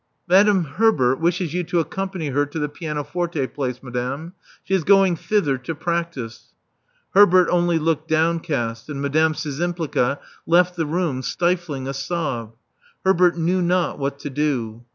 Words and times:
*' 0.17 0.27
Madame 0.27 0.63
Herbert 0.63 1.19
wishes 1.19 1.53
you 1.53 1.63
to 1.65 1.79
accompany 1.79 2.29
her 2.29 2.43
to 2.47 2.57
the 2.57 2.67
pianoforte 2.67 3.45
place, 3.53 3.83
madame. 3.83 4.33
She 4.63 4.73
is 4.73 4.83
going 4.83 5.15
thither 5.15 5.59
to 5.59 5.75
practise." 5.75 6.55
Herbert 7.13 7.49
only 7.51 7.77
looked 7.77 8.07
downcast; 8.07 8.89
and 8.89 8.99
Madame 8.99 9.33
Szczympliga 9.33 10.17
left 10.47 10.75
the 10.75 10.87
room 10.87 11.21
stifling 11.21 11.87
a 11.87 11.93
sob. 11.93 12.55
Herbert 13.05 13.37
knew 13.37 13.61
not 13.61 13.99
what 13.99 14.17
to 14.21 14.31
do. 14.31 14.85